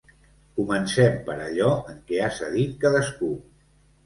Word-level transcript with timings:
Comencem 0.59 1.19
per 1.27 1.35
allò 1.49 1.67
en 1.93 2.01
què 2.09 2.23
ha 2.23 2.31
cedit 2.39 2.73
cadascú. 2.87 3.31